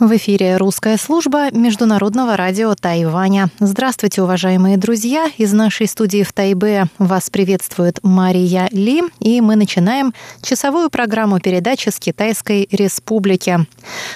[0.00, 3.48] В эфире русская служба Международного радио Тайваня.
[3.60, 5.30] Здравствуйте, уважаемые друзья!
[5.38, 10.12] Из нашей студии в Тайбе вас приветствует Мария Ли, и мы начинаем
[10.42, 13.66] часовую программу передачи с Китайской Республики.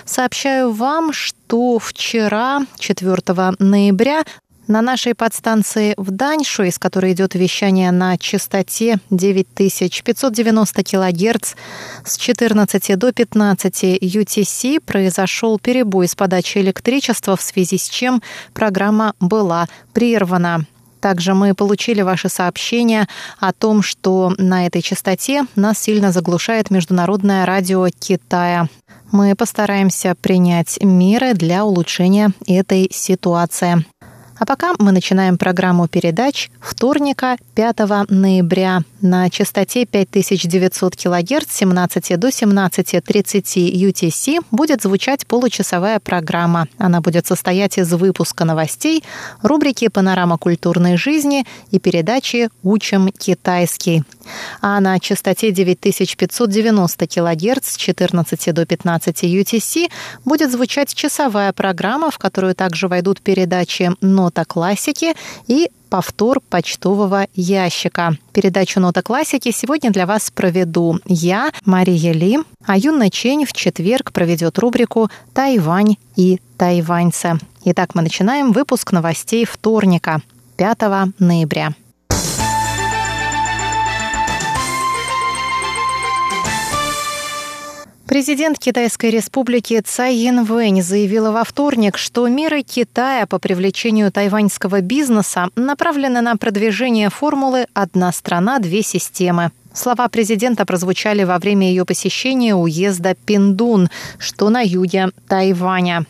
[0.05, 3.17] Сообщаю вам, что вчера, 4
[3.61, 4.25] ноября,
[4.69, 11.55] на нашей подстанции в Даньшу, из которой идет вещание на частоте 9590 кГц
[12.05, 18.23] с 14 до 15 UTC, произошел перебой с подачей электричества, в связи с чем
[18.53, 20.67] программа была прервана.
[21.01, 23.09] Также мы получили ваши сообщения
[23.39, 28.69] о том, что на этой частоте нас сильно заглушает Международное радио Китая.
[29.13, 33.85] Мы постараемся принять меры для улучшения этой ситуации.
[34.39, 42.19] А пока мы начинаем программу передач вторника 5 ноября на частоте 5900 кГц с 17
[42.19, 46.67] до 17.30 UTC будет звучать получасовая программа.
[46.79, 49.05] Она будет состоять из выпуска новостей,
[49.43, 54.03] рубрики «Панорама культурной жизни» и передачи «Учим китайский».
[54.61, 59.91] А на частоте 9590 кГц с 14 до 15 UTC
[60.25, 65.15] будет звучать часовая программа, в которую также войдут передачи «Нота классики»
[65.47, 68.17] и повтор почтового ящика.
[68.33, 74.13] Передачу «Нота классики» сегодня для вас проведу я, Мария Ли, а Юна Чень в четверг
[74.13, 77.39] проведет рубрику «Тайвань и тайваньцы».
[77.65, 80.23] Итак, мы начинаем выпуск новостей вторника,
[80.57, 80.79] 5
[81.19, 81.75] ноября.
[88.09, 95.51] Президент Китайской республики Цай Янвэнь заявила во вторник, что меры Китая по привлечению тайваньского бизнеса
[95.57, 99.51] направлены на продвижение формулы «одна страна, две системы».
[99.75, 106.07] Слова президента прозвучали во время ее посещения уезда Пиндун, что на юге Тайваня.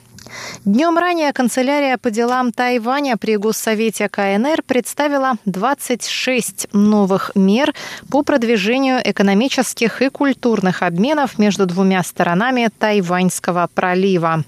[0.65, 7.75] Днем ранее канцелярия по делам Тайваня при Госсовете КНР представила 26 новых мер
[8.10, 14.44] по продвижению экономических и культурных обменов между двумя сторонами Тайваньского пролива.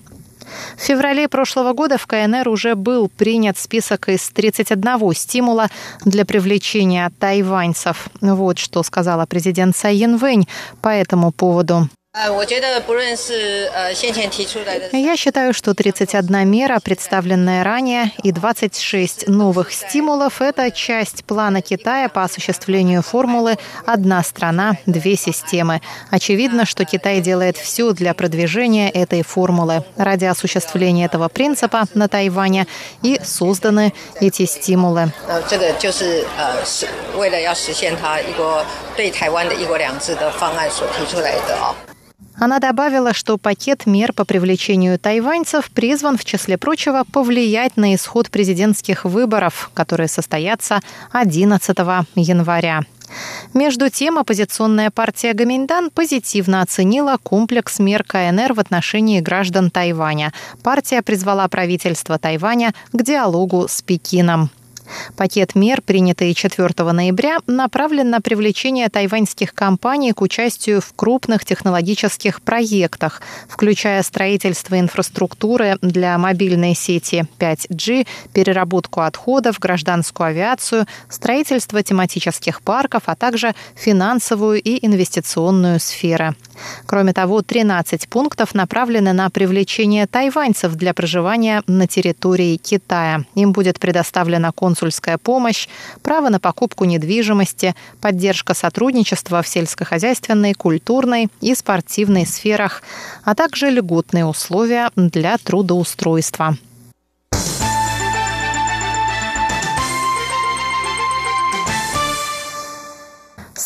[0.76, 5.68] В феврале прошлого года в КНР уже был принят список из 31 стимула
[6.04, 8.08] для привлечения тайваньцев.
[8.20, 10.48] Вот что сказала президент Цай Янвэнь
[10.82, 11.88] по этому поводу.
[14.93, 22.07] Я считаю, что 31 мера, представленная ранее, и 26 новых стимулов – это часть плана Китая
[22.07, 25.81] по осуществлению формулы «одна страна, две системы».
[26.09, 29.83] Очевидно, что Китай делает все для продвижения этой формулы.
[29.97, 32.66] Ради осуществления этого принципа на Тайване
[33.01, 35.11] и созданы эти стимулы.
[37.17, 38.63] 为了要实现它一国
[38.95, 41.75] 对台湾的一国两制的方案所提出来的哦。
[42.40, 48.30] Она добавила, что пакет мер по привлечению тайваньцев призван, в числе прочего, повлиять на исход
[48.30, 50.80] президентских выборов, которые состоятся
[51.12, 51.76] 11
[52.14, 52.80] января.
[53.52, 60.32] Между тем, оппозиционная партия Гаминьдан позитивно оценила комплекс мер КНР в отношении граждан Тайваня.
[60.62, 64.50] Партия призвала правительство Тайваня к диалогу с Пекином.
[65.16, 72.42] Пакет мер, принятый 4 ноября, направлен на привлечение тайваньских компаний к участию в крупных технологических
[72.42, 83.04] проектах, включая строительство инфраструктуры для мобильной сети 5G, переработку отходов, гражданскую авиацию, строительство тематических парков,
[83.06, 86.34] а также финансовую и инвестиционную сферы.
[86.86, 93.24] Кроме того, 13 пунктов направлены на привлечение тайваньцев для проживания на территории Китая.
[93.34, 94.79] Им будет предоставлена консульская
[95.18, 95.68] помощь,
[96.02, 102.82] право на покупку недвижимости, поддержка сотрудничества в сельскохозяйственной, культурной и спортивной сферах,
[103.24, 106.56] а также льготные условия для трудоустройства.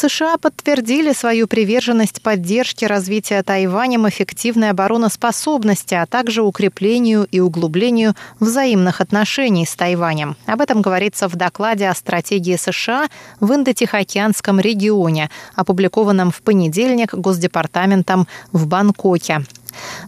[0.08, 9.00] США подтвердили свою приверженность поддержке развития Тайванем эффективной обороноспособности, а также укреплению и углублению взаимных
[9.00, 10.36] отношений с Тайванем.
[10.44, 13.08] Об этом говорится в докладе о стратегии США
[13.40, 19.46] в Индо-Тихоокеанском регионе, опубликованном в понедельник Госдепартаментом в Бангкоке.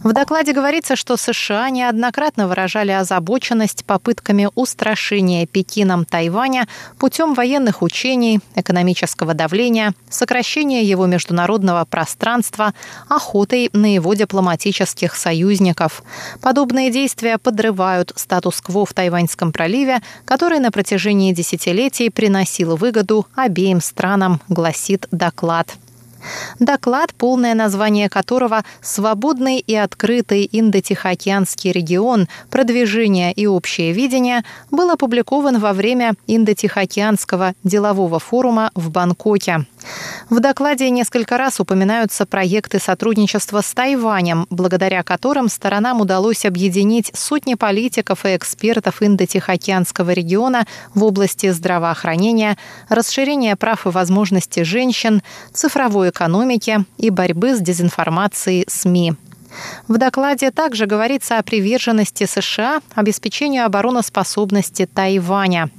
[0.03, 6.67] В докладе говорится, что США неоднократно выражали озабоченность попытками устрашения Пекином Тайваня
[6.99, 12.73] путем военных учений, экономического давления, сокращения его международного пространства,
[13.09, 16.03] охотой на его дипломатических союзников.
[16.41, 24.41] Подобные действия подрывают статус-кво в Тайваньском проливе, который на протяжении десятилетий приносил выгоду обеим странам,
[24.47, 25.77] гласит доклад.
[26.59, 32.27] Доклад, полное название которого «Свободный и открытый Индо-Тихоокеанский регион.
[32.49, 39.65] Продвижение и общее видение», был опубликован во время Индо-Тихоокеанского делового форума в Бангкоке.
[40.29, 47.53] В докладе несколько раз упоминаются проекты сотрудничества с Тайванем, благодаря которым сторонам удалось объединить сотни
[47.53, 52.57] политиков и экспертов Индо-Тихоокеанского региона в области здравоохранения,
[52.89, 55.21] расширения прав и возможностей женщин,
[55.53, 59.15] цифровой экономики и борьбы с дезинформацией СМИ.
[59.87, 65.69] В докладе также говорится о приверженности США обеспечению обороноспособности Тайваня.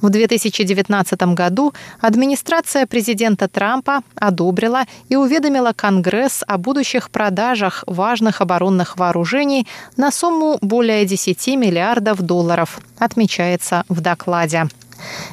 [0.00, 8.96] В 2019 году администрация президента Трампа одобрила и уведомила Конгресс о будущих продажах важных оборонных
[8.96, 14.68] вооружений на сумму более 10 миллиардов долларов, отмечается в докладе.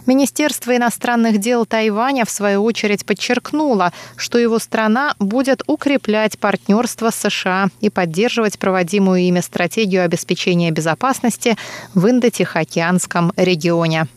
[0.06, 7.16] Министерство иностранных дел Тайваня, в свою очередь, подчеркнуло, что его страна будет укреплять партнерство с
[7.16, 11.58] США и поддерживать проводимую ими стратегию обеспечения безопасности
[11.94, 14.08] в Индо-Тихоокеанском регионе.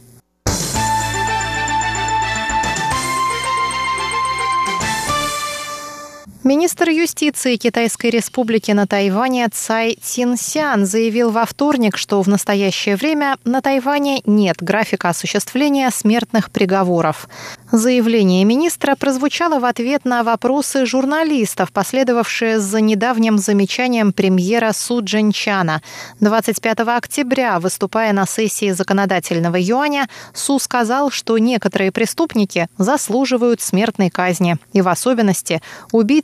[6.43, 13.37] Министр юстиции Китайской республики на Тайване Цай Цинсян заявил во вторник, что в настоящее время
[13.45, 17.29] на Тайване нет графика осуществления смертных приговоров.
[17.71, 25.83] Заявление министра прозвучало в ответ на вопросы журналистов, последовавшие за недавним замечанием премьера Су Джинчана.
[26.21, 34.57] 25 октября, выступая на сессии законодательного юаня, Су сказал, что некоторые преступники заслуживают смертной казни,
[34.73, 35.61] и в особенности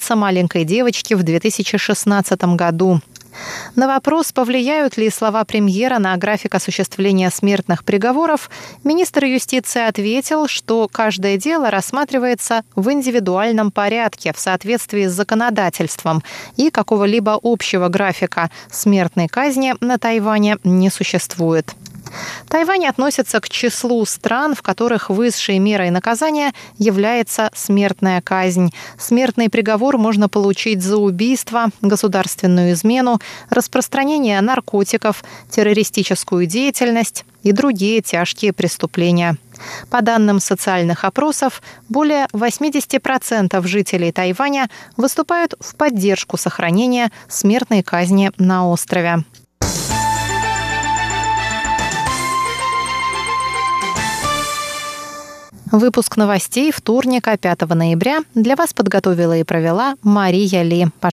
[0.06, 3.00] убийца маленькой девочки в 2016 году.
[3.74, 8.48] На вопрос, повлияют ли слова премьера на график осуществления смертных приговоров,
[8.84, 16.22] министр юстиции ответил, что каждое дело рассматривается в индивидуальном порядке в соответствии с законодательством
[16.56, 21.74] и какого-либо общего графика смертной казни на Тайване не существует.
[22.48, 28.72] Тайвань относится к числу стран, в которых высшей мерой наказания является смертная казнь.
[28.98, 33.20] Смертный приговор можно получить за убийство, государственную измену,
[33.50, 39.36] распространение наркотиков, террористическую деятельность и другие тяжкие преступления.
[39.90, 48.68] По данным социальных опросов, более 80% жителей Тайваня выступают в поддержку сохранения смертной казни на
[48.68, 49.24] острове.
[55.76, 60.86] Выпуск новостей вторника, 5 ноября для вас подготовила и провела Мария Ли.